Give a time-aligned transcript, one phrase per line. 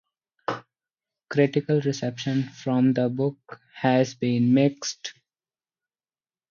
[1.29, 5.13] Critical reception for the book has been mixed.